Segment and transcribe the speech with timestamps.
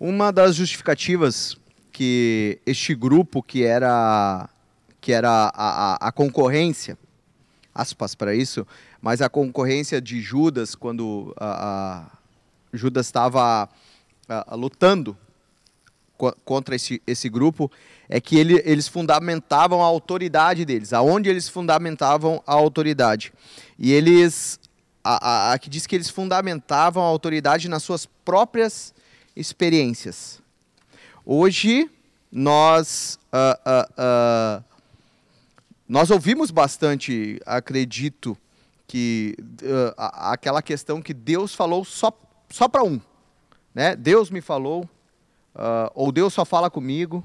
[0.00, 1.58] Uma das justificativas
[1.92, 4.48] que este grupo que era
[4.98, 6.96] que era a, a, a concorrência,
[7.74, 8.66] aspas para isso,
[9.02, 12.06] mas a concorrência de Judas quando a,
[12.72, 13.68] Judas estava
[14.52, 15.14] lutando
[16.16, 17.70] co contra esse, esse grupo
[18.08, 23.34] é que ele, eles fundamentavam a autoridade deles, aonde eles fundamentavam a autoridade.
[23.78, 24.58] E eles,
[25.04, 28.94] a, a, a que diz que eles fundamentavam a autoridade nas suas próprias
[29.40, 30.40] experiências.
[31.24, 31.90] Hoje,
[32.30, 34.64] nós, uh, uh, uh,
[35.88, 38.36] nós ouvimos bastante, acredito,
[38.86, 39.36] que
[39.96, 42.12] aquela questão que Deus falou só,
[42.48, 43.00] só para um.
[43.72, 43.94] Né?
[43.94, 44.88] Deus me falou,
[45.94, 47.24] ou Deus só fala comigo,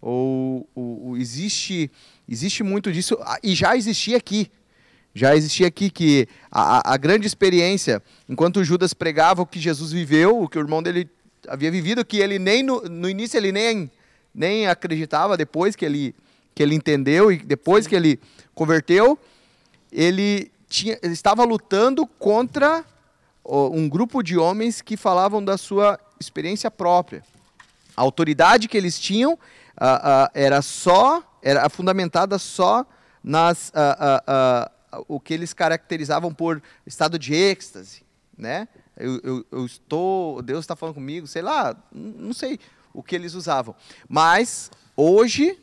[0.00, 1.90] ou, ou, ou, existe,
[2.26, 4.50] existe muito disso, e já existia aqui.
[5.14, 10.40] Já existia aqui que a, a grande experiência, enquanto Judas pregava o que Jesus viveu,
[10.40, 11.10] o que o irmão dele
[11.48, 13.90] havia vivido, que ele nem no, no início ele nem,
[14.34, 16.14] nem acreditava, depois que ele,
[16.54, 18.20] que ele entendeu e depois que ele
[18.54, 19.18] converteu,
[19.90, 22.84] ele, tinha, ele estava lutando contra
[23.44, 27.24] um grupo de homens que falavam da sua experiência própria.
[27.96, 29.38] A autoridade que eles tinham
[30.32, 32.86] era só, era fundamentada só
[33.22, 33.72] nas
[35.08, 38.02] o que eles caracterizavam por estado de êxtase,
[38.36, 38.68] né?
[38.96, 42.58] Eu, eu, eu estou, Deus está falando comigo, sei lá, não sei
[42.92, 43.74] o que eles usavam.
[44.08, 45.58] Mas hoje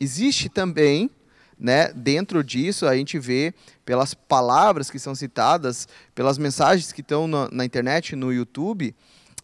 [0.00, 1.10] existe também,
[1.58, 7.26] né, dentro disso a gente vê pelas palavras que são citadas, pelas mensagens que estão
[7.26, 8.94] na, na internet, no YouTube,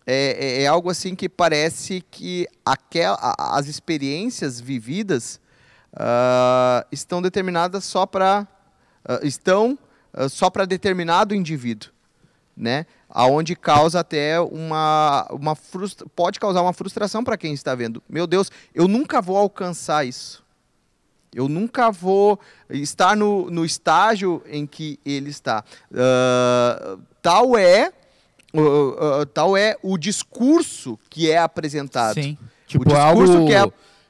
[0.06, 5.40] é, é, é, algo assim que parece que aquel, as experiências vividas
[5.94, 8.46] uh, estão determinadas só para
[9.08, 9.78] uh, estão
[10.14, 11.90] uh, só para determinado indivíduo,
[12.56, 12.86] né?
[13.10, 16.06] Aonde causa até uma, uma frustra...
[16.14, 18.02] pode causar uma frustração para quem está vendo.
[18.08, 20.42] Meu Deus, eu nunca vou alcançar isso.
[21.34, 22.38] Eu nunca vou
[22.70, 25.64] estar no, no estágio em que ele está.
[25.90, 27.92] Uh, tal é
[28.52, 32.14] uh, uh, tal é o discurso que é apresentado.
[32.14, 32.36] Sim.
[32.66, 33.46] Tipo, o discurso algo...
[33.46, 33.64] que é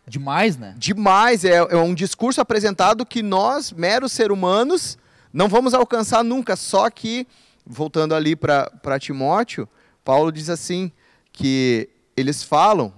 [0.07, 0.75] demais, né?
[0.79, 4.99] Demais é, é um discurso apresentado que nós, meros seres humanos,
[5.33, 6.57] não vamos alcançar nunca.
[6.57, 7.27] Só que
[7.71, 9.69] voltando ali para Timóteo,
[10.05, 10.91] Paulo diz assim
[11.33, 12.93] que eles falam,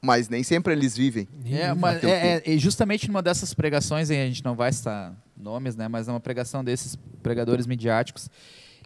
[0.00, 1.26] mas nem sempre eles vivem.
[1.50, 5.88] É, uma, é, é, justamente numa dessas pregações, a gente não vai citar nomes, né,
[5.88, 8.28] mas é uma pregação desses pregadores midiáticos,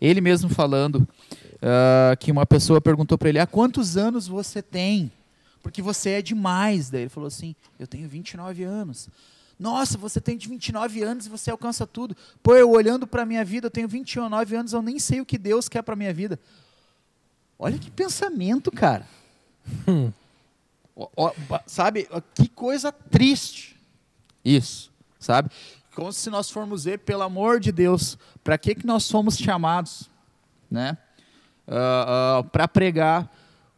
[0.00, 5.10] ele mesmo falando uh, que uma pessoa perguntou para ele: há quantos anos você tem?
[5.62, 6.88] Porque você é demais.
[6.88, 9.08] Daí ele falou assim: eu tenho 29 anos.
[9.58, 12.16] Nossa, você tem de 29 anos e você alcança tudo.
[12.42, 15.26] Pô, eu olhando para a minha vida, eu tenho 29 anos, eu nem sei o
[15.26, 16.38] que Deus quer para a minha vida.
[17.58, 19.06] Olha que pensamento, cara.
[19.86, 20.10] Hum.
[21.66, 23.78] sabe, que coisa triste.
[24.42, 25.50] Isso, sabe?
[25.94, 30.08] Como se nós formos ver, pelo amor de Deus, para que, que nós somos chamados,
[30.70, 30.96] né?
[31.66, 33.30] Uh, uh, para pregar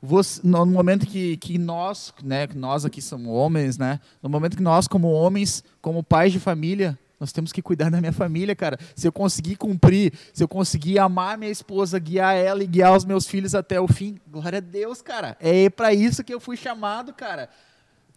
[0.03, 4.63] você, no momento que, que nós, né, nós aqui somos homens, né, no momento que
[4.63, 8.79] nós como homens, como pais de família, nós temos que cuidar da minha família, cara.
[8.97, 13.05] Se eu conseguir cumprir, se eu conseguir amar minha esposa, guiar ela e guiar os
[13.05, 15.37] meus filhos até o fim, glória a Deus, cara.
[15.39, 17.51] É para isso que eu fui chamado, cara.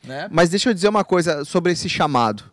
[0.05, 0.29] Né?
[0.31, 2.45] Mas deixa eu dizer uma coisa sobre esse chamado.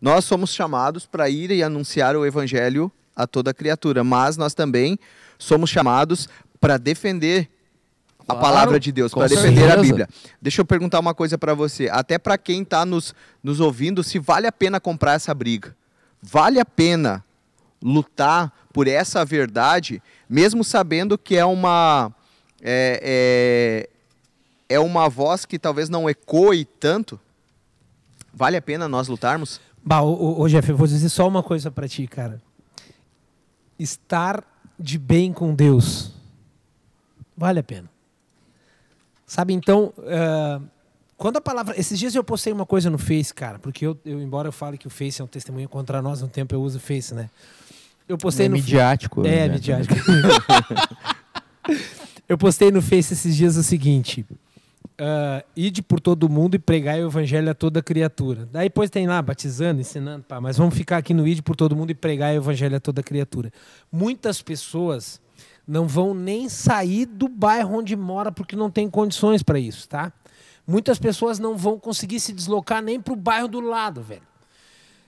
[0.00, 4.98] Nós somos chamados para ir e anunciar o evangelho a toda criatura, mas nós também
[5.38, 6.28] somos chamados
[6.60, 7.48] para defender
[8.26, 10.08] a palavra de Deus, para defender a Bíblia.
[10.40, 14.18] Deixa eu perguntar uma coisa para você, até para quem está nos, nos ouvindo, se
[14.18, 15.76] vale a pena comprar essa briga.
[16.22, 17.24] Vale a pena
[17.82, 22.10] lutar por essa verdade, mesmo sabendo que é uma
[22.62, 23.88] é,
[24.68, 27.20] é, é uma voz que talvez não ecoe tanto?
[28.32, 29.60] Vale a pena nós lutarmos?
[29.84, 32.40] Bah, ô, ô, Jeff, eu vou dizer só uma coisa para ti, cara.
[33.78, 34.42] Estar
[34.78, 36.14] de bem com Deus
[37.36, 37.90] vale a pena.
[39.26, 40.62] Sabe, então, uh,
[41.16, 41.78] quando a palavra.
[41.78, 44.76] Esses dias eu postei uma coisa no Face, cara, porque eu, eu, embora eu fale
[44.76, 47.30] que o Face é um testemunho contra nós, no tempo eu uso o Face, né?
[48.08, 48.56] Eu postei é no.
[48.56, 49.26] Midiático.
[49.26, 49.54] É, né?
[49.54, 49.94] midiático.
[52.28, 54.26] eu postei no Face esses dias o seguinte.
[55.00, 58.48] Uh, ide por todo mundo e pregar o evangelho a toda criatura.
[58.52, 61.74] Daí depois tem lá, batizando, ensinando, pá, mas vamos ficar aqui no ide por todo
[61.74, 63.52] mundo e pregar o evangelho a toda criatura.
[63.90, 65.20] Muitas pessoas
[65.66, 70.12] não vão nem sair do bairro onde mora porque não tem condições para isso, tá?
[70.66, 74.22] Muitas pessoas não vão conseguir se deslocar nem para o bairro do lado, velho.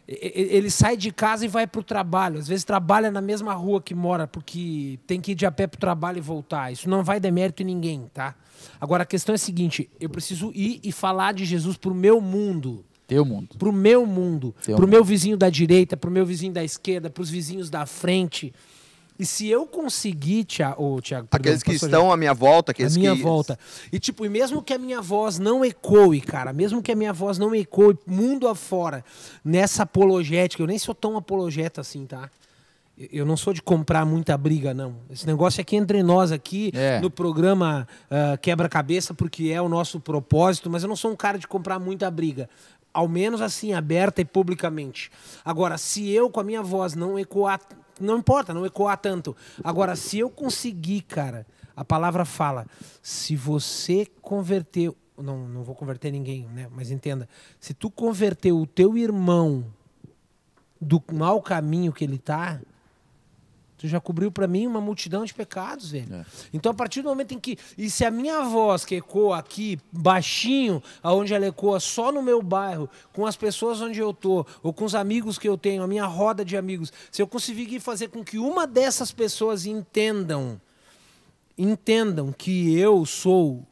[0.08, 2.38] Ele sai de casa e vai pro trabalho.
[2.38, 5.66] Às vezes trabalha na mesma rua que mora, porque tem que ir de a pé
[5.66, 6.72] pro trabalho e voltar.
[6.72, 8.34] Isso não vai demérito em ninguém, tá?
[8.80, 12.20] Agora a questão é a seguinte: eu preciso ir e falar de Jesus pro meu
[12.20, 12.84] mundo.
[13.06, 13.56] Teu mundo.
[13.58, 14.54] Pro meu mundo.
[14.62, 14.88] Pro mundo.
[14.88, 18.52] meu vizinho da direita, pro meu vizinho da esquerda, pros vizinhos da frente.
[19.18, 22.96] E se eu conseguir, Tiago, ô, Tiago, Aqueles que estão à minha volta, à aqueles
[22.96, 23.22] minha que...
[23.22, 23.58] volta.
[23.90, 27.12] E tipo, e mesmo que a minha voz não ecoe, cara, mesmo que a minha
[27.12, 29.04] voz não ecoe mundo afora,
[29.44, 32.28] nessa apologética, eu nem sou tão apologeta assim, tá?
[32.98, 34.96] Eu- não sou de comprar muita briga, não.
[35.10, 36.98] Esse negócio aqui entre nós aqui, É.
[37.00, 41.38] no programa ah, Quebra-Cabeça, porque é o nosso propósito, mas eu não sou um cara
[41.38, 42.48] de comprar muita briga.
[42.94, 45.10] Ao menos assim, aberta e publicamente.
[45.44, 47.60] Agora, se eu com a minha voz não ecoar,
[48.00, 49.36] não importa, não ecoar tanto.
[49.62, 52.66] Agora, se eu conseguir, cara, a palavra fala,
[53.02, 56.68] se você converter, não, não vou converter ninguém, né?
[56.70, 57.28] Mas entenda,
[57.60, 59.66] se tu converter o teu irmão
[60.80, 62.60] do mau caminho que ele tá,
[63.78, 66.14] tu já cobriu para mim uma multidão de pecados, velho.
[66.14, 66.24] É.
[66.52, 67.58] Então, a partir do momento em que.
[67.76, 72.42] E se a minha voz que ecoa aqui, baixinho, aonde ela ecoa só no meu
[72.42, 75.86] bairro, com as pessoas onde eu tô, ou com os amigos que eu tenho, a
[75.86, 80.60] minha roda de amigos, se eu conseguir fazer com que uma dessas pessoas entendam,
[81.56, 83.64] entendam que eu sou.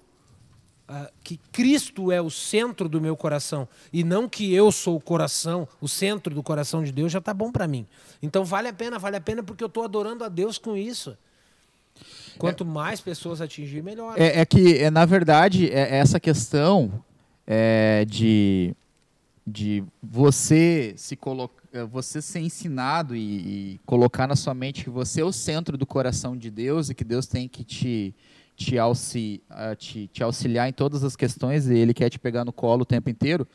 [0.86, 5.00] Ah, que Cristo é o centro do meu coração e não que eu sou o
[5.00, 7.86] coração, o centro do coração de Deus, já tá bom para mim.
[8.22, 11.16] Então vale a pena, vale a pena porque eu tô adorando a Deus com isso.
[12.38, 14.14] Quanto mais pessoas atingir, melhor.
[14.18, 16.92] É, é que, é, na verdade, é, essa questão
[17.46, 18.74] é, de,
[19.46, 23.20] de você se colocar, você ser ensinado e,
[23.74, 26.94] e colocar na sua mente que você é o centro do coração de Deus e
[26.94, 28.14] que Deus tem que te,
[28.56, 32.44] te, auxi, ah, te, te auxiliar em todas as questões e Ele quer te pegar
[32.44, 33.46] no colo o tempo inteiro,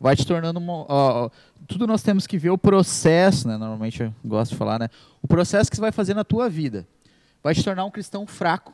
[0.00, 1.30] vai te tornando uma,
[1.66, 3.56] tudo nós temos que ver o processo, né?
[3.56, 4.88] Normalmente eu gosto de falar, né?
[5.22, 6.86] O processo que você vai fazer na tua vida
[7.42, 8.72] vai te tornar um cristão fraco.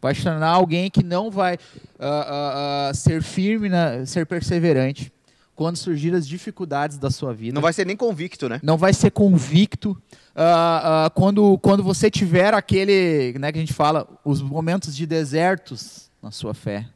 [0.00, 1.58] Vai te tornar alguém que não vai
[1.98, 5.12] ah, ah, ah, ser firme, na- ser perseverante
[5.58, 7.52] quando surgir as dificuldades da sua vida.
[7.52, 8.60] Não vai ser nem convicto, né?
[8.62, 10.00] Não vai ser convicto.
[10.32, 15.04] ah, ah, quando, quando você tiver aquele, né, que a gente fala, os momentos de
[15.04, 16.86] desertos na sua fé,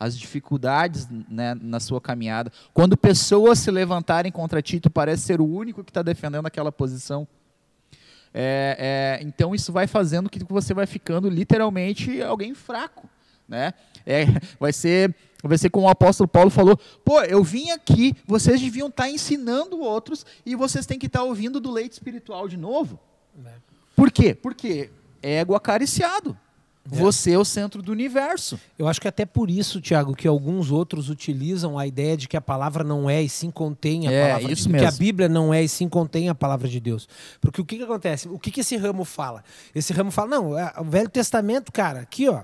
[0.00, 5.38] as dificuldades né, na sua caminhada, quando pessoas se levantarem contra ti, tu parece ser
[5.38, 7.28] o único que está defendendo aquela posição.
[8.32, 13.06] É, é, então isso vai fazendo que você vai ficando literalmente alguém fraco,
[13.48, 13.72] né?
[14.06, 14.26] É,
[14.60, 18.88] vai ser vai ser como o apóstolo Paulo falou, pô, eu vim aqui, vocês deviam
[18.88, 22.98] estar ensinando outros e vocês têm que estar ouvindo do leite espiritual de novo.
[23.36, 23.52] Né?
[23.94, 24.34] Por quê?
[24.34, 24.90] Porque
[25.22, 26.36] ego acariciado.
[26.90, 26.96] É.
[26.96, 28.58] Você é o centro do universo.
[28.78, 32.36] Eu acho que até por isso, Tiago, que alguns outros utilizam a ideia de que
[32.36, 34.82] a palavra não é e sim contém a É, palavra isso de Deus.
[34.82, 34.98] Que a.
[34.98, 37.06] Bíblia não é e sim contém a palavra de Deus.
[37.40, 38.26] Porque o que, que acontece?
[38.28, 39.44] O que, que esse ramo fala?
[39.74, 42.42] Esse ramo fala, não, é, o Velho Testamento, cara, aqui, ó.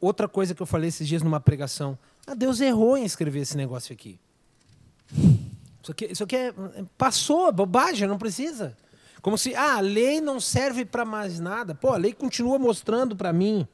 [0.00, 1.98] É, Outra coisa que eu falei esses dias numa pregação.
[2.26, 4.18] Ah, Deus errou em escrever esse negócio aqui.
[5.82, 6.54] Isso aqui, isso aqui é,
[6.96, 8.76] passou, é bobagem, não precisa.
[9.22, 11.74] Como se, ah, a lei não serve para mais nada.
[11.74, 13.66] Pô, a lei continua mostrando para mim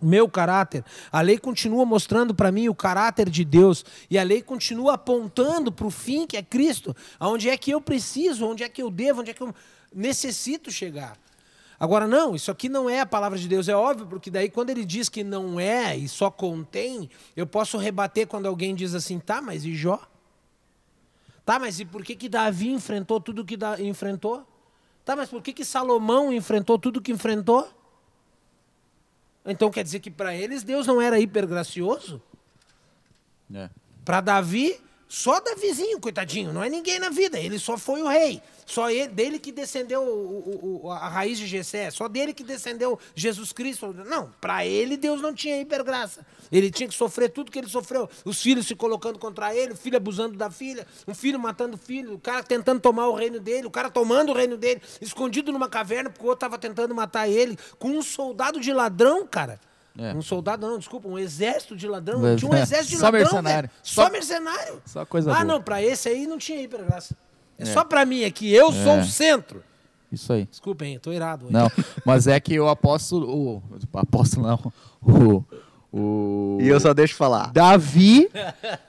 [0.00, 0.84] o meu caráter.
[1.10, 3.84] A lei continua mostrando para mim o caráter de Deus.
[4.10, 6.94] E a lei continua apontando para o fim, que é Cristo.
[7.18, 9.54] Aonde é que eu preciso, onde é que eu devo, onde é que eu
[9.94, 11.16] necessito chegar.
[11.84, 14.70] Agora, não, isso aqui não é a palavra de Deus, é óbvio, porque daí quando
[14.70, 19.18] ele diz que não é e só contém, eu posso rebater quando alguém diz assim,
[19.18, 20.00] tá, mas e Jó?
[21.44, 24.46] Tá, mas e por que, que Davi enfrentou tudo que da, enfrentou?
[25.04, 27.68] Tá, mas por que, que Salomão enfrentou tudo que enfrentou?
[29.44, 32.18] Então quer dizer que para eles Deus não era hiper gracioso?
[34.06, 34.80] Para Davi,
[35.14, 38.42] só Davizinho, coitadinho, não é ninguém na vida, ele só foi o rei.
[38.66, 42.98] Só ele, dele que descendeu o- o- a raiz de Jessé, só dele que descendeu
[43.14, 43.92] Jesus Cristo.
[43.92, 46.26] Não, para ele Deus não tinha hipergraça.
[46.50, 48.08] Ele tinha que sofrer tudo que ele sofreu.
[48.24, 51.78] Os filhos se colocando contra ele, o filho abusando da filha, um filho matando o
[51.78, 55.52] filho, o cara tentando tomar o reino dele, o cara tomando o reino dele, escondido
[55.52, 59.60] numa caverna porque o outro estava tentando matar ele, com um soldado de ladrão, cara.
[59.98, 60.12] É.
[60.12, 62.20] Um soldado, não, desculpa, um exército de ladrão.
[62.24, 62.90] Um Tinha um exército.
[62.90, 63.20] de Só ladrão.
[63.22, 63.70] mercenário.
[63.82, 64.82] Só, Só- mercenário.
[64.84, 65.44] só coisa Ah, boa.
[65.44, 67.16] não, pra esse aí não tinha hipergraça.
[67.58, 69.62] É, só pra mim aqui, eu sou o centro.
[70.10, 70.46] Isso aí.
[70.46, 71.44] Desculpem, tô irado.
[71.46, 71.52] hoje.
[71.54, 71.70] Não,
[72.04, 73.56] mas é que o apóstolo, o,
[73.92, 75.44] o apóstolo não, o,
[75.92, 77.52] o E eu só deixo falar.
[77.52, 78.28] Davi,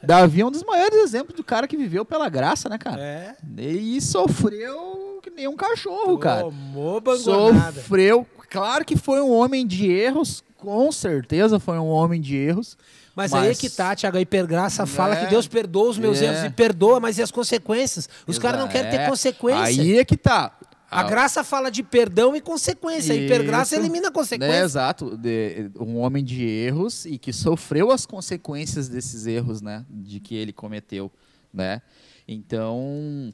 [0.01, 3.00] Davi é um dos maiores exemplos do cara que viveu pela graça, né, cara?
[3.01, 3.35] É.
[3.57, 6.41] E sofreu que nem um cachorro, cara.
[6.41, 7.01] Tomou.
[7.17, 8.25] Sofreu.
[8.50, 12.77] Claro que foi um homem de erros, com certeza foi um homem de erros.
[13.15, 14.17] Mas, Mas- aí é que tá, Tiago.
[14.17, 15.24] A hipergraça fala É.
[15.24, 16.25] que Deus perdoa os meus É.
[16.25, 18.10] erros e perdoa, mas e as consequências?
[18.27, 19.07] Os caras não querem ter É.
[19.10, 19.63] consequência.
[19.63, 20.57] Aí é que tá.
[20.91, 23.13] A graça fala de perdão e consequência.
[23.13, 23.81] A hipergraça Isso.
[23.84, 24.60] elimina a Né, consequência.
[24.63, 30.19] exato, de, um homem de erros e que sofreu as consequências desses erros, né, de
[30.19, 31.12] que ele cometeu,
[31.53, 31.81] né?
[32.27, 33.31] Então,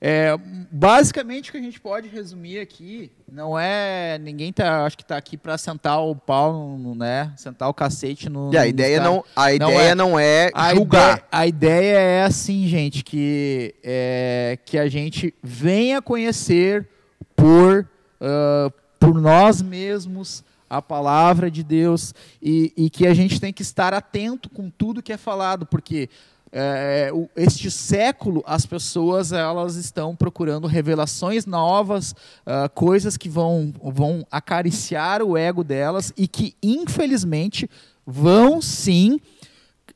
[0.00, 0.36] é,
[0.70, 5.16] basicamente o que a gente pode resumir aqui não é ninguém tá, acho que tá
[5.16, 8.52] aqui para sentar o pau, no, né, sentar o cacete no.
[8.54, 9.94] E a ideia não, a Não ideia é.
[9.96, 11.16] não é A julgar.
[11.18, 16.86] ideia, a ideia é assim, gente, que, é, que a gente venha conhecer
[17.34, 17.88] por,
[18.20, 23.62] ah, por nós mesmos a palavra de Deus e, e que a gente tem que
[23.62, 26.08] estar atento com tudo que é falado, porque
[26.52, 32.14] é, o- este século as pessoas elas estão procurando revelações novas,
[32.46, 37.68] ah, coisas que vão, vão acariciar o ego delas e que infelizmente
[38.06, 39.20] vão sim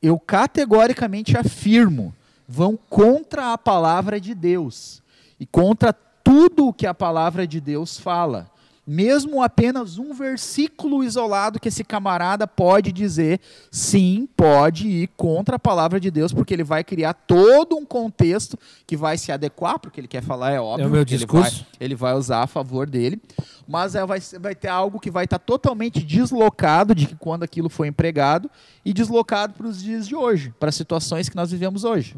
[0.01, 2.13] eu categoricamente afirmo,
[2.47, 5.01] vão contra a palavra de Deus
[5.39, 8.49] e contra tudo o que a palavra de Deus fala.
[8.85, 13.39] Mesmo apenas um versículo isolado que esse camarada pode dizer,
[13.71, 18.59] sim, pode ir contra a palavra de Deus, porque ele vai criar todo um contexto
[18.85, 20.83] que vai se adequar, porque ele quer falar, é óbvio.
[20.83, 21.59] É o meu que ele discurso.
[21.59, 23.21] vai- ele vai usar a favor dele,
[23.65, 27.69] mas é, vai, vai ter algo que vai estar totalmente deslocado de que quando aquilo
[27.69, 28.51] foi empregado
[28.83, 32.15] e deslocado para os dias de hoje, para as situações que nós vivemos hoje.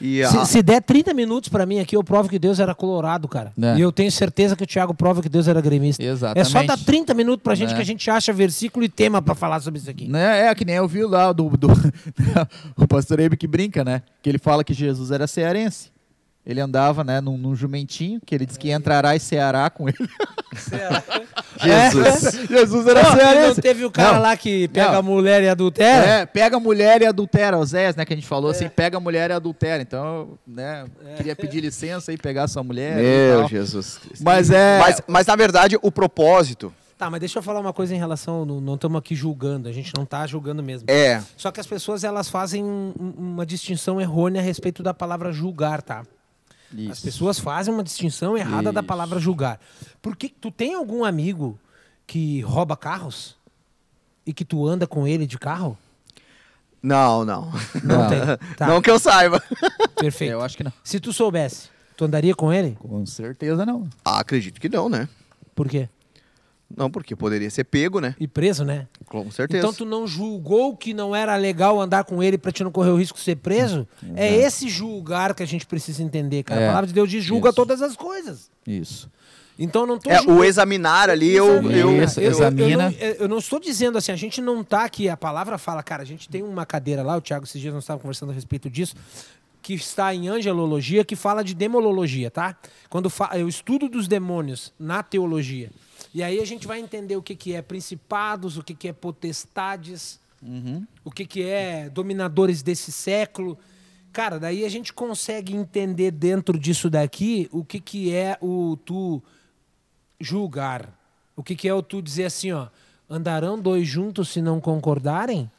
[0.00, 2.74] E a- Se, se der 30 minutos pra mim aqui, eu provo que Deus era
[2.74, 3.52] colorado, cara.
[3.54, 3.76] Né.
[3.76, 5.89] E eu tenho certeza que o Thiago prova que Deus era gremista.
[5.98, 6.46] Exatamente.
[6.46, 7.76] É só dar 30 minutos pra gente Né.
[7.76, 10.08] que a gente acha versículo e tema pra falar sobre isso aqui.
[10.08, 10.46] Né?
[10.46, 11.68] É que nem eu vi lá do, do
[12.76, 14.02] o pastor Eibe que brinca, né?
[14.22, 15.90] Que ele fala que Jesus era cearense.
[16.46, 19.96] Ele andava, né, num, num jumentinho, que ele disse que entrará e ceará com ele.
[21.62, 22.48] Jesus.
[22.48, 23.60] Jesus era Não, não cearense.
[23.60, 24.22] teve o cara Não.
[24.22, 24.98] lá que pega Não.
[24.98, 26.06] a mulher e adultera?
[26.06, 28.96] É, pega a mulher e adultera, o Zé, né, que a gente falou assim, pega
[28.96, 29.82] a mulher e adultera.
[29.82, 33.46] Então, né, queria pedir licença e pegar sua mulher Meu.
[33.48, 34.24] Jesus Cristo.
[34.24, 34.78] Mas é...
[34.78, 38.44] Mas, mas na verdade, o propósito Tá, mas deixa eu falar uma coisa em relação.
[38.44, 40.84] Não não estamos aqui julgando, a gente não tá julgando mesmo.
[40.90, 41.22] é.
[41.34, 45.80] Só que as pessoas elas fazem um- uma distinção errônea a respeito da palavra julgar,
[45.80, 46.02] tá?
[46.72, 47.02] As Isso.
[47.02, 48.86] pessoas fazem uma distinção errada da Isso.
[48.86, 49.60] palavra julgar.
[50.00, 51.58] Porque tu tem algum amigo
[52.06, 53.36] que rouba carros?
[54.26, 55.76] E que tu anda com ele de carro?
[56.82, 57.50] Não, não.
[57.82, 58.08] Não Não.
[58.08, 58.20] tem.
[58.56, 59.42] Tá, Não que eu saiba.
[59.96, 60.32] perfeito.
[60.32, 60.72] Eu acho que não.
[60.84, 62.76] Se tu soubesse, tu andaria com ele?
[62.80, 63.88] Com certeza não.
[64.04, 65.08] Ah, acredito que não, né?
[65.54, 65.88] Por quê?
[66.76, 68.14] Não, porque poderia ser pego, né?
[68.18, 68.86] E preso, né?
[69.06, 69.58] Com certeza.
[69.58, 72.90] Então tu não julgou que não era legal andar com ele pra te não correr
[72.90, 73.86] o risco de ser preso?
[74.14, 76.60] É esse julgar que a gente precisa entender, cara.
[76.60, 76.64] É.
[76.64, 77.56] A palavra de Deus diz julga Isso.
[77.56, 78.50] todas as coisas.
[78.66, 79.10] Isso.
[79.58, 80.38] Então não tô é, julgando.
[80.40, 81.76] o examinar ali, eu, Examina.
[81.76, 82.70] eu, Isso, Eu- eu- examina.
[82.98, 85.82] Eu, não, eu não estou dizendo assim, a gente não tá aqui, a palavra fala,
[85.82, 88.32] cara, a gente tem uma cadeira lá, o Thiago esses dias nós estávamos conversando a
[88.34, 88.94] respeito disso,
[89.60, 92.56] que está em angelologia, que fala de demolologia, tá?
[92.88, 95.70] Quando é o estudo dos demônios na teologia.
[96.12, 98.92] E aí a gente vai entender o que, que é principados, o que, que é
[98.92, 100.18] potestades,
[101.04, 103.58] o que, que é dominadores desse século.
[104.12, 109.22] Cara, daí a gente consegue entender dentro disso daqui o que, que é o tu
[110.20, 110.98] julgar.
[111.36, 112.68] O que, que é o tu dizer assim, ó,
[113.08, 115.50] andarão dois juntos se não concordarem?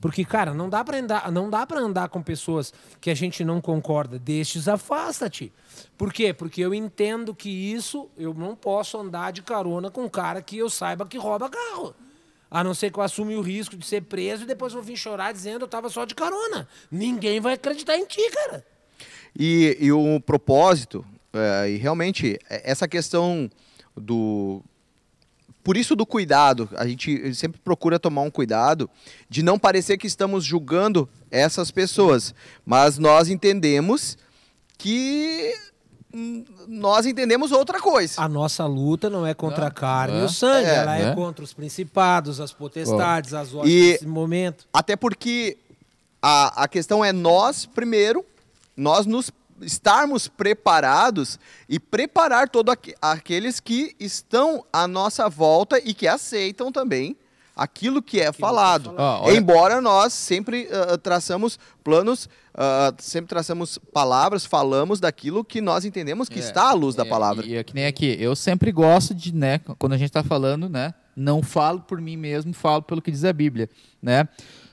[0.00, 3.44] Porque, cara, não dá para andar, não dá para andar com pessoas que a gente
[3.44, 4.18] não concorda.
[4.18, 5.52] Destes afasta-te.
[5.96, 6.32] Por quê?
[6.32, 10.58] Porque eu entendo que isso eu não posso andar de carona com um cara que
[10.58, 11.94] eu saiba que rouba carro.
[12.50, 14.96] A não ser que eu assume o risco de ser preso e depois vou vir
[14.96, 16.66] chorar dizendo eu tava só de carona.
[16.90, 18.64] Ninguém vai acreditar em ti, cara.
[19.38, 23.50] E, e o propósito, é, e realmente, é, essa questão
[23.96, 24.62] do.
[25.68, 28.88] Por isso do cuidado, a gente sempre procura tomar um cuidado
[29.28, 32.34] de não parecer que estamos julgando essas pessoas,
[32.64, 34.16] mas nós entendemos
[34.78, 35.52] que
[36.10, 38.14] hum, nós entendemos outra coisa.
[38.22, 40.24] A nossa luta não é contra a Não, carne e é.
[40.24, 41.14] o sangue, É, ela é né?
[41.14, 44.66] contra os principados, as potestades, as hostes E- desse momento.
[44.72, 45.58] Até porque
[46.22, 48.24] a, a questão é nós, primeiro,
[48.74, 49.30] nós nos
[49.62, 51.38] estarmos preparados
[51.68, 57.16] e preparar todos aqueles que estão à nossa volta e que aceitam também
[57.56, 58.94] aquilo que é falado.
[58.96, 65.60] Ó, olha- Embora nós sempre ah, traçamos planos, ah, sempre traçamos palavras, falamos daquilo que
[65.60, 67.44] nós entendemos que É, está à luz da É, palavra.
[67.44, 70.68] E, é que nem aqui, eu sempre gosto de, né, quando a gente está falando,
[70.68, 73.68] né, não falo por mim mesmo, falo pelo que diz a Bíblia,
[74.00, 74.28] né?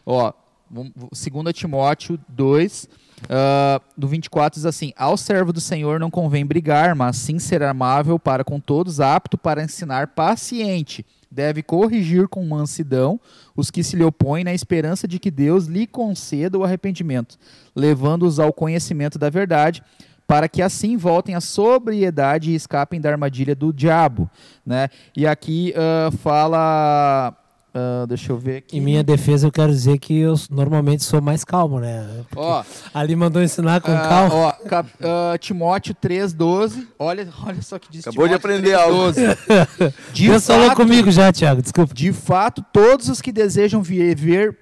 [0.05, 0.31] Ó,
[0.69, 2.87] 2 Timóteo 2,
[3.29, 7.63] ah, do 24 diz assim: Ao servo do Senhor não convém brigar, mas sim ser
[7.63, 13.19] amável para com todos, apto para ensinar, paciente, deve corrigir com mansidão
[13.55, 17.37] os que se lhe opõem, na esperança de que Deus lhe conceda o arrependimento,
[17.75, 19.83] levando-os ao conhecimento da verdade,
[20.27, 24.29] para que assim voltem à sobriedade e escapem da armadilha do diabo.
[24.65, 24.89] Né?
[25.15, 27.35] E aqui uh, fala
[27.77, 28.77] Uh, deixa eu ver aqui.
[28.77, 32.23] Em minha defesa, eu quero dizer que eu normalmente sou mais calmo, né?
[32.33, 32.63] Ó,
[32.93, 34.33] ali mandou ensinar com uh, calma.
[34.33, 36.87] ó, cap, uh, Timóteo 3,12.
[36.97, 38.97] Olha, olha só que diz Acabou de Timóteo aprender algo.
[39.11, 39.93] 3,12.
[40.13, 41.93] De Deus falou fato, comigo já, Thiago, desculpa.
[41.93, 44.57] De fato, todos os que desejam viver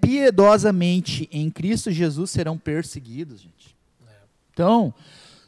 [0.00, 3.76] piedosamente em Cristo Jesus serão perseguidos, gente.
[4.52, 4.92] Então,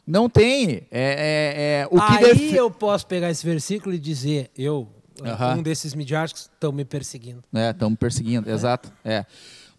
[0.05, 0.83] não tem.
[0.89, 4.87] É, é- é, o que Aí defe- eu posso pegar esse versículo e dizer, eu,
[5.57, 7.43] Um desses midiáticos, estão me perseguindo.
[7.53, 8.91] É, estamos perseguindo, exato.
[9.03, 9.25] É.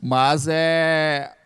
[0.00, 1.37] Mas é,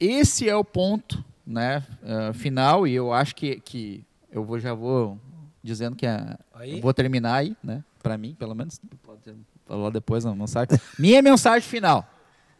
[0.00, 4.74] esse é o ponto né, eh, final, e eu acho que, que eu vou, já
[4.74, 5.18] vou
[5.62, 7.82] dizendo que é, eu vou terminar aí, né?
[8.02, 8.80] Para mim, pelo menos.
[9.02, 9.34] Pode
[9.66, 10.78] falar depois na mensagem.
[10.98, 12.06] Minha mensagem final,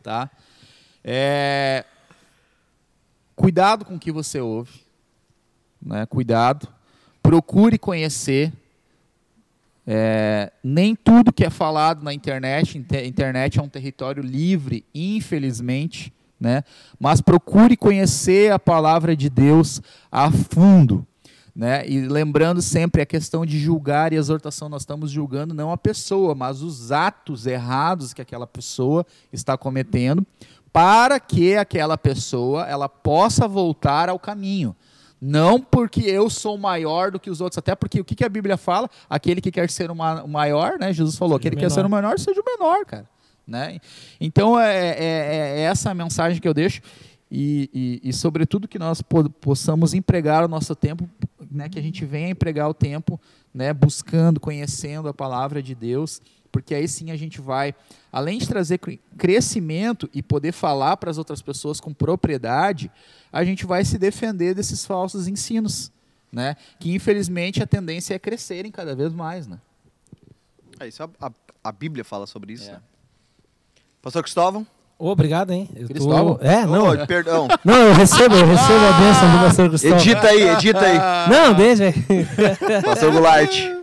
[0.02, 0.30] tá?
[1.04, 1.84] É,
[3.36, 4.80] cuidado com o que você ouve,
[5.80, 6.06] né?
[6.06, 6.66] Cuidado.
[7.22, 8.52] Procure conhecer
[9.90, 16.12] é, nem tudo que é falado na internet, inte- internet é um território livre, infelizmente,
[16.38, 16.62] né?
[17.00, 19.80] Mas procure conhecer a palavra de Deus
[20.12, 21.06] a fundo,
[21.56, 21.88] né?
[21.88, 26.34] E lembrando sempre a questão de julgar e exortação, nós estamos julgando não a pessoa,
[26.34, 30.22] mas os atos errados que aquela pessoa está cometendo,
[30.70, 34.76] para que aquela pessoa ela possa voltar ao caminho.
[35.20, 38.28] Não porque eu sou maior do que os outros, até porque o que, que a
[38.28, 38.88] Bíblia fala?
[39.10, 40.92] Aquele que quer ser o ma- o maior, né?
[40.92, 42.18] Jesus falou, Seja aquele que quer ser o menor.
[42.18, 43.08] seja o menor, cara.
[43.46, 43.80] Né?
[44.20, 46.82] Então é, é- é essa a mensagem que eu deixo
[47.30, 47.68] e,
[48.02, 51.08] e, e, sobretudo que nós po- possamos empregar o nosso tempo,
[51.50, 51.68] né?
[51.68, 53.20] Que a gente venha empregar o tempo,
[53.52, 53.72] né?
[53.72, 57.74] Buscando, conhecendo a palavra de Deus, porque aí sim a gente vai,
[58.12, 62.90] além de trazer cre- crescimento e poder falar para as outras pessoas com propriedade,
[63.32, 65.90] a gente vai se defender desses falsos ensinos,
[66.32, 66.56] né?
[66.80, 69.58] Que infelizmente a tendência é crescerem cada vez mais, né?
[70.80, 71.32] É isso, a, a-
[71.64, 72.68] a Bíblia fala sobre isso.
[72.70, 72.74] É.
[72.74, 72.80] né?
[74.00, 74.66] Pastor Cristóvão?
[74.98, 75.68] Ô, obrigado, hein?
[75.76, 76.38] Eu tô- Cristóvão?
[76.40, 76.88] É, não.
[76.88, 77.46] Ô, perdão.
[77.64, 79.98] Não, eu recebo, eu recebo a bênção do pastor Cristóvão.
[79.98, 80.98] Edita aí, edita aí.
[81.30, 82.82] Não, deixa aí.
[82.82, 83.77] Pastor Goulart.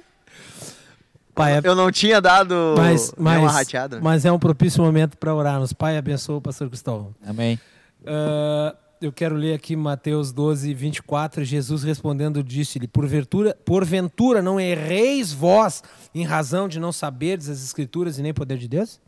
[1.36, 4.00] Pai, Eu não tinha dado mas, mas, rateada.
[4.02, 5.74] mas é um propício momento para orarmos.
[5.74, 7.14] Pai, abençoa o pastor Cristóvão.
[7.28, 7.60] Amém.
[8.06, 11.44] Ah, eu quero ler aqui Mateus 12, 24.
[11.44, 18.18] Jesus respondendo disse-lhe: porventura, porventura não erreis vós em razão de não saberdes as Escrituras
[18.18, 19.02] e nem o poder de Deus?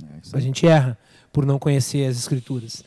[0.00, 0.96] É A gente erra
[1.32, 2.84] por não conhecer as Escrituras.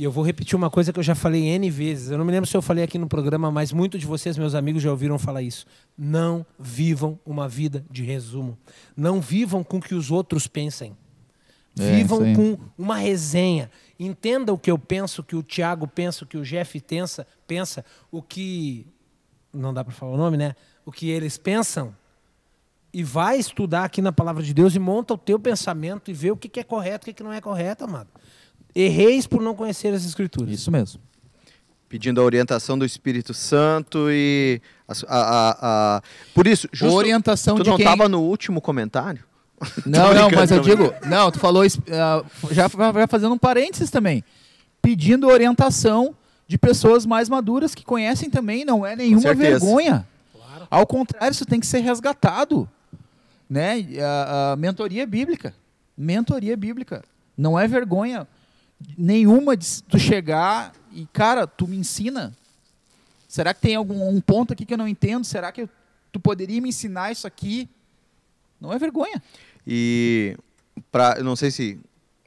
[0.00, 2.10] E eu vou repetir uma coisa que eu já falei N vezes.
[2.10, 4.54] Eu não me lembro se eu falei aqui no programa, mas muitos de vocês, meus
[4.54, 5.66] amigos, já ouviram falar isso.
[5.94, 8.56] Não vivam uma vida de resumo.
[8.96, 10.96] Não vivam com o que os outros pensem.
[11.78, 12.34] É, Vivam aí.
[12.34, 13.70] com uma resenha.
[13.98, 17.26] Entenda o que eu penso, o que o Tiago pensa, o que o Jeff pensa,
[17.46, 18.86] pensa, o que.
[19.52, 20.56] Não dá para falar o nome, né?
[20.82, 21.94] O que eles pensam.
[22.90, 26.30] E vai estudar aqui na palavra de Deus e monta o teu pensamento e vê
[26.30, 28.08] o que é correto e o que que não é correto, amado.
[28.74, 30.50] Erreis por não conhecer as Escrituras.
[30.52, 31.00] Isso mesmo.
[31.88, 34.60] Pedindo a orientação do Espírito Santo e.
[34.86, 35.56] A, a- a-
[35.96, 36.02] a-
[36.34, 37.84] Por isso, justo, Orientação tu de não quem?
[37.84, 39.24] estava no último comentário?
[39.84, 43.90] Não, não, mas eu digo, não, tu falou isso, ah, já, já fazendo um parênteses
[43.90, 44.24] também,
[44.80, 46.14] pedindo orientação
[46.48, 50.06] de pessoas mais maduras que conhecem também, não é nenhuma vergonha.
[50.32, 50.66] Claro.
[50.70, 52.68] Ao contrário, isso tem que ser resgatado,
[53.48, 53.74] né?
[54.00, 55.52] A, a mentoria bíblica,
[55.98, 57.02] mentoria bíblica,
[57.36, 58.26] não é vergonha
[58.96, 62.32] nenhuma de tu chegar e cara, tu me ensina.
[63.28, 65.24] Será que tem algum um ponto aqui que eu não entendo?
[65.24, 65.68] Será que eu-
[66.10, 67.68] tu poderia me ensinar isso aqui?
[68.60, 69.22] Não é vergonha.
[69.66, 70.36] E.
[70.90, 71.78] Pra, eu não sei se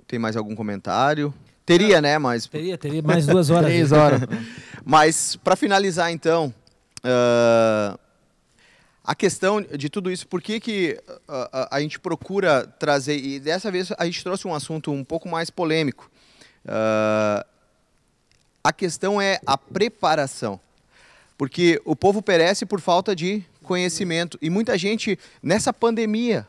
[0.08, 1.34] tem mais algum comentário.
[1.66, 2.18] Teria, né?
[2.18, 3.66] Mas, Teria, teria mais duas horas.
[3.72, 4.22] Três horas.
[4.86, 6.54] mas para finalizar, então.
[7.04, 7.98] ah,
[9.04, 13.18] a questão de tudo isso, por que, que ah, ah, a gente procura trazer.
[13.18, 16.10] E dessa vez a gente trouxe um assunto um pouco mais polêmico.
[16.68, 17.46] Ah,
[18.64, 20.60] a questão é a preparação.
[21.38, 24.38] Porque o povo perece por falta de conhecimento.
[24.42, 26.48] E muita gente, nessa pandemia,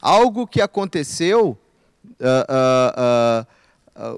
[0.00, 1.56] algo que aconteceu,
[2.20, 3.46] ah,
[3.94, 4.16] ah,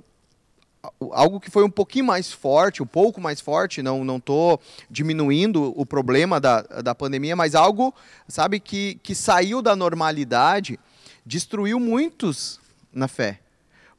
[1.13, 4.61] algo que foi um pouquinho mais forte, um pouco mais forte, não não estou
[4.91, 7.95] diminuindo o problema da, da pandemia, mas algo,
[8.27, 10.79] sabe, que, que saiu da normalidade,
[11.25, 12.61] destruiu muitos
[12.93, 13.41] na fé.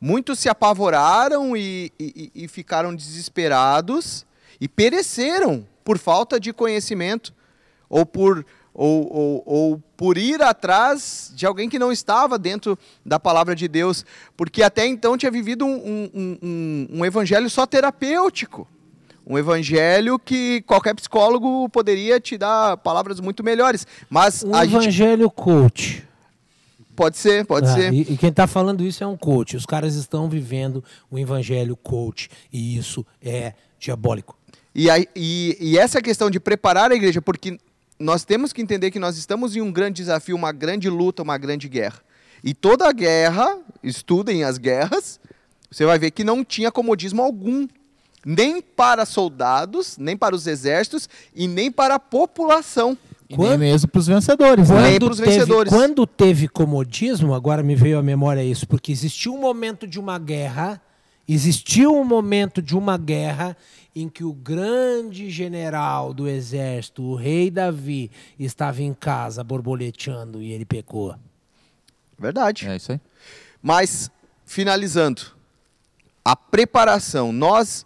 [0.02, 4.26] Muitos se apavoraram e, e, e ficaram desesperados
[4.62, 7.34] e pereceram por falta de conhecimento
[7.90, 13.20] ou por, ou, ou, ou por ir atrás de alguém que não estava dentro da
[13.20, 14.06] palavra de Deus,
[14.38, 18.68] porque até então tinha vivido um, um, um, um evangelho só terapêutico.
[19.28, 23.86] Um evangelho que qualquer psicólogo poderia te dar palavras muito melhores.
[24.10, 24.76] Mas Um a gente.
[24.76, 26.08] evangelho coach.
[27.00, 27.94] Pode ser, pode Ah, ser.
[27.94, 29.56] E, e quem está falando isso é um coach.
[29.56, 32.30] Os caras estão vivendo o evangelho coach.
[32.52, 34.38] E isso é diabólico.
[34.76, 37.58] E, aí, e, e essa questão de preparar a igreja, porque
[37.98, 41.38] nós temos que entender que nós estamos em um grande desafio, uma grande luta, uma
[41.38, 42.02] grande guerra.
[42.44, 45.22] E toda guerra, estudem as guerras,
[45.72, 47.66] você vai ver que não tinha comodismo algum.
[48.26, 52.98] Nem para soldados, nem para os exércitos e nem para a população.
[53.30, 54.70] E Quando- nem mesmo para os vencedores.
[54.70, 54.76] né?
[54.92, 55.72] Quando pros teve, vencedores.
[55.72, 60.18] quando teve comodismo, agora me veio à memória isso, porque existiu um momento de uma
[60.18, 60.82] guerra,
[61.28, 63.56] existiu um momento de uma guerra
[63.96, 70.52] em que o grande general do exército, o rei Davi, estava em casa borboleteando e
[70.52, 71.16] ele pecou.
[72.18, 72.68] Verdade.
[72.68, 73.02] É isso aí.
[73.62, 74.10] Mas,
[74.46, 75.22] finalizando,
[76.26, 77.32] a preparação.
[77.32, 77.86] Nós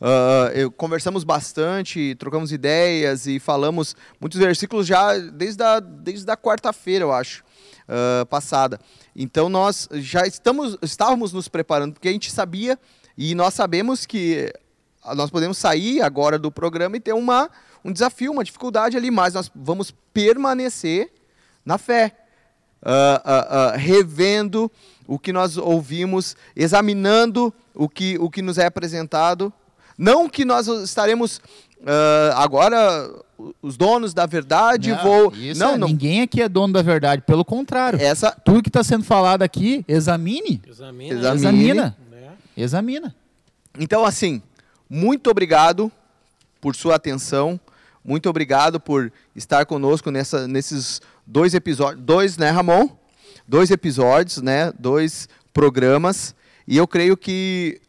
[0.00, 6.36] ah, eu- conversamos bastante, trocamos ideias e falamos muitos versículos já desde a, desde a
[6.36, 7.44] quarta-feira, eu acho,
[7.88, 8.78] ah, passada.
[9.14, 12.78] Então, nós já estamos, estávamos nos preparando, porque a gente sabia
[13.18, 14.52] e nós sabemos que
[15.14, 17.50] nós podemos sair agora do programa e ter uma,
[17.84, 21.10] um desafio, uma dificuldade ali, mas nós vamos permanecer
[21.64, 22.16] na fé
[22.82, 24.70] ah, revendo
[25.06, 29.52] o que nós ouvimos, examinando o que, o que nos é apresentado.
[30.00, 31.42] Não que nós estaremos
[31.86, 33.10] ah, agora
[33.62, 35.32] os donos da verdade, Não, vou.
[35.34, 35.88] isso não, é- não.
[35.88, 37.22] Ninguém aqui é dono da verdade.
[37.22, 38.00] Pelo contrário.
[38.00, 38.30] Essa.
[38.32, 40.62] Tudo que está sendo falado aqui, examine.
[40.66, 41.14] Examina.
[41.14, 41.36] Examine.
[41.38, 41.96] Examina.
[42.10, 42.32] né?
[42.56, 43.14] Examina.
[43.78, 44.42] Então, assim,
[44.88, 45.90] muito obrigado
[46.60, 47.58] por sua atenção.
[48.04, 52.02] Muito obrigado por estar conosco nessa, nesses dois episódios.
[52.04, 52.88] Dois, né, Ramon?
[53.46, 54.72] Dois episódios, né?
[54.78, 56.34] Dois programas.
[56.66, 57.80] E eu creio que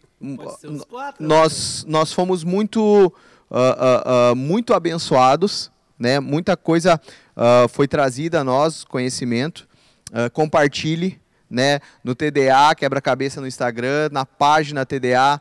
[0.86, 3.14] quatro, nós, nós fomos muito,
[3.50, 6.20] ah, ah, ah, muito abençoados, né?
[6.20, 7.00] Muita coisa
[7.70, 9.68] foi trazida a nós, conhecimento.
[10.34, 11.80] Compartilhe, né?
[12.04, 15.40] No TDA Quebra-Cabeça no Instagram, na página TDA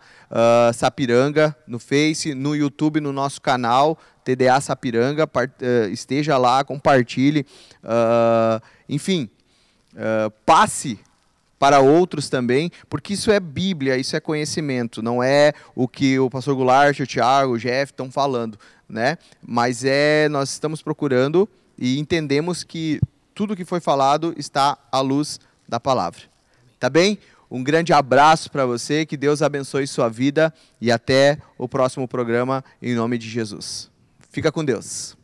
[0.75, 5.27] Sapiranga no Face, no YouTube, no nosso canal TDA Sapiranga.
[5.27, 7.47] Par- ah, esteja lá, compartilhe.
[8.89, 9.31] Enfim,
[10.45, 11.01] passe
[11.61, 16.31] para outros também, porque isso é Bíblia, isso é conhecimento, não é o que o
[16.31, 19.19] pastor Goulart, o Tiago, o Jeff estão falando, né?
[19.47, 21.47] Mas é, nós estamos procurando
[21.77, 22.99] e entendemos que
[23.35, 26.23] tudo que foi falado está à luz da palavra.
[26.79, 27.19] Tá bem?
[27.51, 32.65] Um grande abraço para você, que Deus abençoe sua vida e até o próximo programa
[32.81, 33.91] em nome de Jesus.
[34.31, 35.20] Fica com Deus.